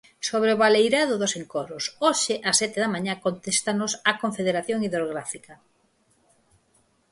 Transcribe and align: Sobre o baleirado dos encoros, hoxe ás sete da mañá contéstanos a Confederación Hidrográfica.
Sobre 0.27 0.49
o 0.55 0.59
baleirado 0.63 1.13
dos 1.21 1.33
encoros, 1.41 1.83
hoxe 2.05 2.33
ás 2.49 2.57
sete 2.61 2.77
da 2.83 2.93
mañá 2.95 3.13
contéstanos 3.25 3.91
a 4.09 4.11
Confederación 4.21 4.79
Hidrográfica. 4.87 5.53